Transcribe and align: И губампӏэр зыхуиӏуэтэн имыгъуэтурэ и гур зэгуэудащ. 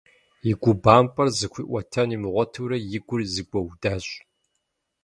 И 0.49 0.53
губампӏэр 0.61 1.27
зыхуиӏуэтэн 1.37 2.09
имыгъуэтурэ 2.15 2.77
и 2.97 2.99
гур 3.05 3.21
зэгуэудащ. 3.33 4.05